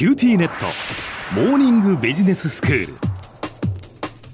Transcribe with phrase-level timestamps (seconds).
[0.00, 0.64] QTnet。
[1.34, 2.94] モーニングビジネススクール。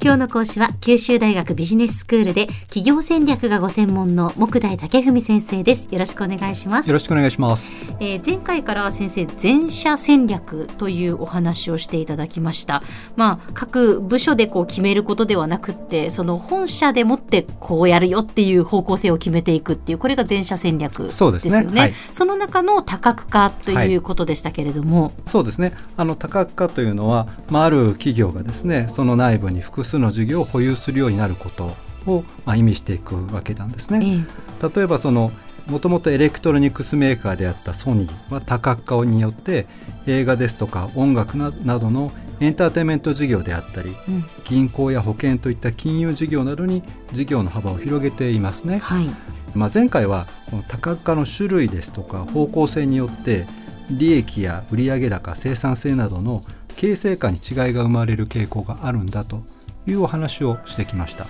[0.00, 5.88] 今日の講師は九州大学ビジネススクールで企業戦略がご専門の目代武史先生です。
[5.90, 6.88] よろしくお願いします。
[6.88, 12.84] よろしくお願いします、えー、前回から先生全社戦略というお話をしていただきました。
[13.16, 21.10] まあ各部署でこう決めることではなくってその本社でもってこうやるよっていう方向性を決めていくっていうこれが全社戦略ですよね。
[21.10, 25.72] そうですね、はい、その中の多角化ということでしたけれども、はい、そうですね。
[25.96, 31.74] あの多角化というのは、まあ、ある企業がですねその内部に複数の事業を保有するようになること
[32.06, 34.26] を、まあ、意味していくわけなんですね。
[34.74, 35.30] 例えばその
[35.66, 39.66] もともとエレクトロニクスメーカーであったソニーは多角化によって
[40.06, 48.78] 映画ですとか音楽などのエンターテインメント事業であったり、うん、銀行や保険といった金融事業などに事業の幅を広げていますね。
[48.78, 49.08] はい、
[49.54, 53.46] まあ、前回はこの多角化の種類ですとか方向性によって
[53.90, 56.44] 利益や売上高生産性などの
[56.76, 59.42] 経営成果に違いが生まれる傾向があるんだと
[59.86, 61.26] いうお話をしてきました。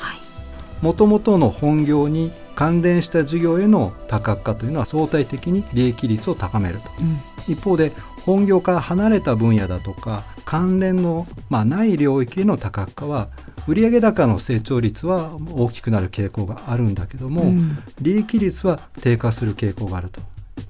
[0.82, 7.92] もともとの本業に関連した事業への多角化というのは相対的に利益率を高めると、うん、一方で
[8.26, 13.28] 本業から離れた分野だとか関連の、まあ、ない領域への多角化は
[13.68, 20.20] 売上高の成長率は大きくなる傾向があるんだけども、うん、利益率は低下する傾向があると、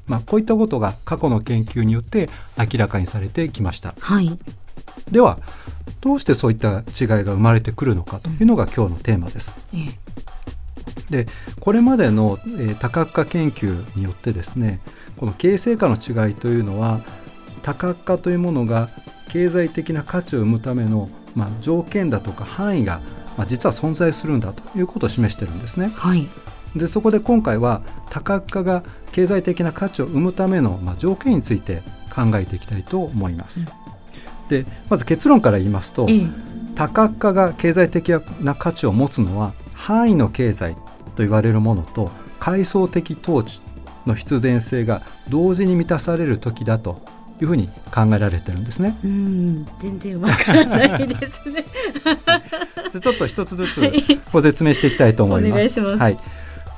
[0.07, 3.95] まあ、こういったことが過去の研究によって明らかにされてきました。
[4.01, 4.39] はい、
[5.11, 5.39] では
[6.03, 9.55] どうしてそういった違いが生まれてくるのかというのが今日のテーマです。
[11.11, 11.27] で
[11.61, 14.81] これまでの、えー、多角化研究によってですね
[15.17, 17.01] この形成化の違いというのは
[17.67, 18.91] 多角化というものが
[19.29, 23.01] 経済的な価値を生むための、まあ、条件だとか範囲が、
[23.37, 25.91] まあ、実は存在するんだということを示してるんですね。
[25.97, 26.29] はい、
[26.77, 31.83] でそこで今回は多角化が経済的な価値を生むための、まあ、条件について
[32.15, 33.61] 考えていきたいと思います。
[33.61, 33.87] うん
[34.49, 36.07] でまず結論から言いますと、
[36.77, 43.61] 多角化が経済的な価値を持つのは範囲の経済と言われるものと階層的統治
[44.07, 47.03] の必然性が同時に満たされる時だと
[47.41, 48.97] いうふうに考えられてるんですね。
[49.05, 51.65] うん全然わからないですね。
[53.01, 53.93] ちょっと一つずつ
[54.33, 55.81] ご説明していきたいと思います。
[55.81, 56.19] ますはい。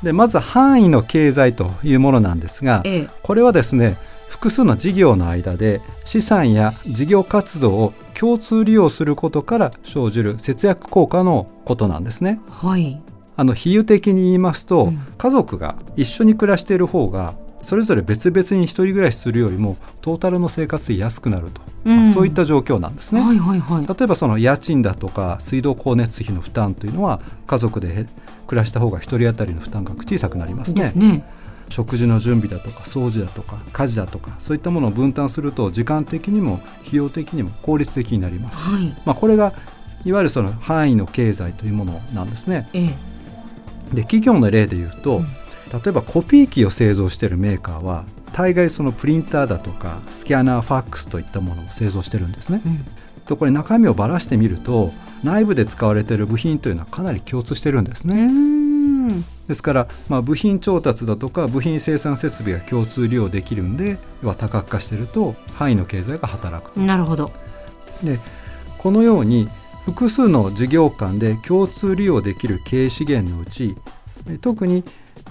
[0.02, 3.96] でまず範囲の経済というものなんですが、ええ、これはですね
[4.28, 12.40] 複数の事業の間で資産や事業活動を共通利用することから生じる節約効果のことなんですね。
[12.48, 13.00] はい、
[13.36, 28.06] あの比喩的に言いますと、うん、家族が一緒に暮らしている方がそれぞれ別々に一人暮らしするよりもトータルの生活費安くなると、うん、そういった状況なんですね、はいはいはい、例えばその家賃だとか水道光熱費の負担というのは家族で
[28.46, 30.92] 暮らした方が1人当たりの負担額小さくなりますね。
[30.94, 31.24] ね。
[31.68, 38.60] 食事の準備だとか掃除だとか家事だとかそういったものを分担すると時間的にも費用的にも効率的になります。
[38.62, 39.52] はい、まあ、これが
[40.04, 42.68] いわゆるその範囲の経済というものなんですね。
[42.72, 42.86] ええ、
[43.94, 45.26] で企業の例で言うと、うん、
[45.72, 52.62] 例えばコピー機を製造しているメーカーは大概そのプリンターだとかスキャナーファックスといったものを製造してるんですね。
[52.64, 52.84] うん、
[53.26, 54.92] とこれ中身をばらしてみると
[55.22, 58.30] 内部で使われている部品というのはかなり共通してるんですね。
[59.48, 67.30] ですから、まあ、部品調達だとか部品生産設備が共通利用できるんで要は多角化していると範囲の経済が働くなるほど
[68.02, 68.20] で
[68.76, 69.48] このように
[69.86, 73.74] 複数の事業間で共通利用できる経営資源のうち
[74.42, 74.84] 特に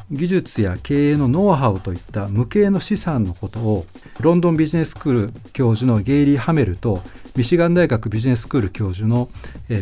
[0.10, 3.86] 技術や経営のノウハウといった無形の資産のことを
[4.22, 7.02] ロンドンビジネススクール教授のゲイリー・ハメルと
[7.36, 9.30] ミシガン大学ビジネススクール教授の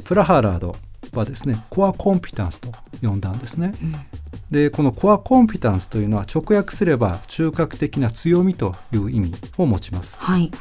[0.03, 0.75] プラハーラード
[1.13, 2.71] はですねコアコンピタンスと
[3.01, 3.73] 呼んだんですね。
[3.81, 3.95] うん、
[4.49, 10.17] でこのコアコンピタンスというのは直訳すれば中核的な強みという意味を持ちます。
[10.19, 10.51] はい、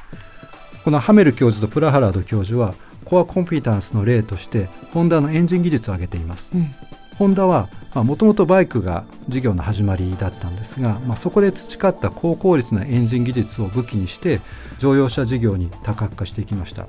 [0.84, 6.50] このハメル教授とプラハラード教授はコアコンピタンスの例としてホンダのエンジン技術を挙げています。
[6.54, 6.74] うん
[7.18, 14.40] ホンダはもともとバイクが事業の始まりだったんですが、まあ、そこで培った高効率なエンジン技術を武器にして
[14.78, 16.88] 乗用車事業に多角化していきました。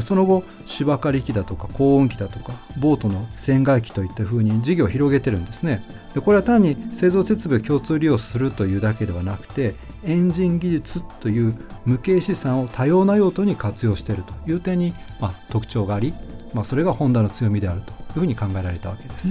[0.00, 5.84] その後芝刈り機だとか高温機だとかボートの船外機といったふうに事業を広げてるんですね。
[6.14, 9.74] でこれは単に製造設備を共通利用するというだけではなくて
[10.04, 16.14] エンジン技術という無形資産を多様な用途に活用しているという点に、まあ、特徴があり、
[16.54, 18.01] まあ、それがホンダの強みであると。
[18.14, 19.28] いうふうに考えられたわけです。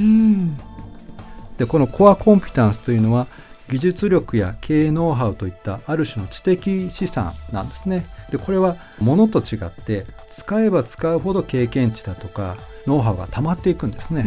[1.57, 3.27] でこのコアコンピタンスというのは
[3.69, 8.05] 技術力や経営ノウハウといったある種の知的資産なんですね。
[8.31, 12.57] でこれは物と違って使えば使うほど経験値だとか
[12.87, 14.25] ノウハウが溜まっていくんですね。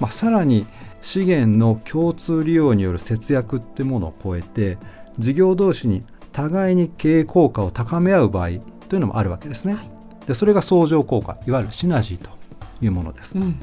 [0.00, 0.66] まあ、さらに
[1.02, 4.78] 資源の共通利用による節約ってものを超えて
[5.18, 8.48] 事業同士に互いに経営効果を高め合う場合
[8.88, 9.76] というのもあるわけですね。
[10.26, 12.30] でそれが相乗効果いわゆるシナジーと
[12.80, 13.36] いうものです。
[13.36, 13.58] うん、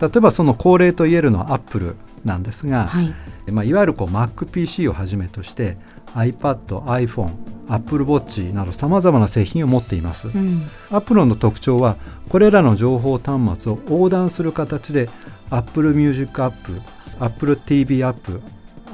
[0.00, 3.14] 例えばその恒例と言えるのはアップルなんですが、はい、
[3.50, 5.76] まあ、いわゆるこう MacPC をはじめとして
[6.14, 7.30] iPad、iPhone、
[7.68, 11.96] Apple Watch などさまざまな製品を持っています、うん、アップルの特徴は
[12.28, 15.08] これらの情報端末を横断する形で
[15.50, 16.80] Apple Music App、
[17.18, 18.40] Apple TV App、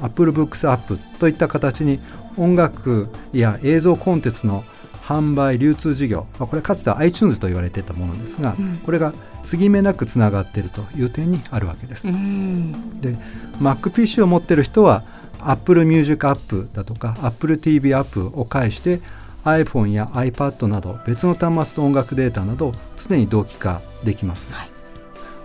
[0.01, 1.99] Apple Books App といった形に
[2.37, 4.63] 音楽や映像コンテンツの
[5.07, 12.09] 販売流通事業、まあ、これかつては iTunes と言われていたものですが、うん、これが継ぎ目なくつながっているという点にあるわけです。
[12.09, 13.15] うん、で
[13.61, 15.05] MacPC を持っている人は
[15.39, 18.99] Apple Music App だとか Apple TV アップを介して
[19.45, 24.51] iPhone や iPad など別の端末と音楽データなど常に同期化できます。
[24.51, 24.69] はい。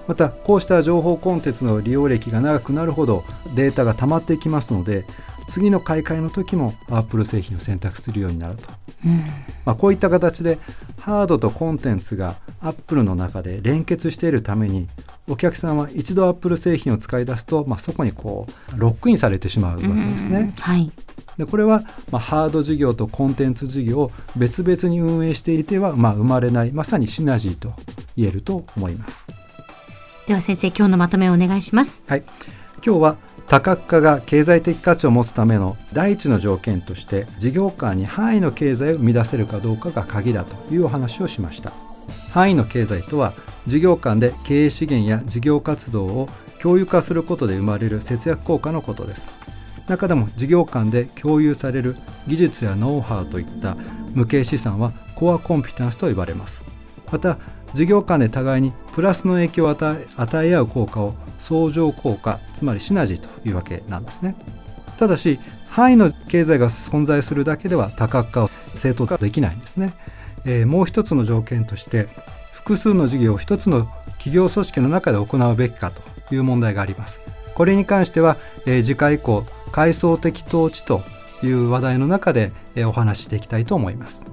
[0.09, 3.23] またこうした情報コンテンツの利用歴が長くなるほど
[3.55, 5.05] データが溜まっていきますので
[5.47, 8.75] 次の買い替えの時もアップル製品を選択するようになると、うん、
[9.65, 10.59] まあ、こういった形で
[10.99, 14.89] ハードとコンテンツがアップルの中で連結しているために
[15.29, 18.47] お客さんは一度アップル製品を使い出すと、まあ、そこにこ
[18.77, 20.39] うロックインされてしまうわけですね。
[20.39, 20.93] うんはい、
[21.39, 27.73] でこれは、まあ、ハード事業とコンテンツ事業を別々に運営していては、まあ、生まれないまさにシナジーと
[28.17, 29.25] 言えると思います。
[30.27, 32.03] では先生今日のまとめをお願いします。
[32.07, 32.25] はい
[32.85, 33.19] 今日は
[33.53, 41.71] 多角化が経済的価値を持つための第一の条件として事業間に範囲の経済を生み出せるかどうかが鍵だというお話をしました。
[42.33, 43.35] 範囲の経済とは
[43.67, 46.31] 事業間で経営資源や事業活動を
[46.63, 49.29] 共有化することで生まれる節約効果のことです。
[49.87, 51.97] 中でも事業間で共有される
[52.27, 53.77] 技術やノウハウといった
[54.15, 56.65] 無形資産はコアコンピタンスと呼ばれます。
[57.13, 57.37] また
[57.75, 64.35] 事業間で互いにプラスの影響を与え与え合う効果を相乗効果つまりシナジーというわけなんですね。
[64.99, 69.95] ただし範囲の経済が存在するだけでは多角化を正当化できないんですね、
[70.45, 72.09] えー、もう一つの条件として
[72.53, 73.87] 複数の事業を一つの
[74.19, 77.23] 企業組織の中で行うべきかという問題があります。
[77.55, 78.37] これに関しては、
[78.67, 81.03] えー、次回以降階層的統治と
[81.43, 84.25] いう話題の中で、えー、お話ししていきたいと思います。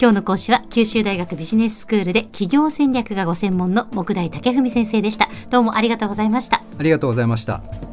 [0.00, 5.28] 今日の講師は九州大学ビジネススクールで企業戦略がご専門の木大武文先生でした。
[5.50, 6.62] どうもありがとうございました。
[6.78, 7.87] ありがとうございました。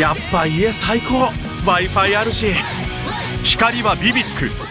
[0.00, 1.30] やっぱ家最高。
[1.66, 2.54] W i f i あるし。
[3.44, 4.69] 光はビビック。